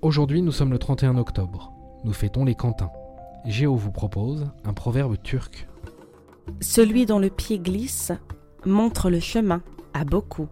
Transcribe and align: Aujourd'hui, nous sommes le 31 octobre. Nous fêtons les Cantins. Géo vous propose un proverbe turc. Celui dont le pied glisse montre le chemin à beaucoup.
Aujourd'hui, 0.00 0.42
nous 0.42 0.52
sommes 0.52 0.70
le 0.70 0.78
31 0.78 1.18
octobre. 1.18 1.72
Nous 2.04 2.12
fêtons 2.12 2.44
les 2.44 2.54
Cantins. 2.54 2.92
Géo 3.44 3.74
vous 3.74 3.90
propose 3.90 4.46
un 4.64 4.72
proverbe 4.72 5.16
turc. 5.20 5.66
Celui 6.60 7.04
dont 7.04 7.18
le 7.18 7.30
pied 7.30 7.58
glisse 7.58 8.12
montre 8.64 9.10
le 9.10 9.18
chemin 9.18 9.60
à 9.94 10.04
beaucoup. 10.04 10.46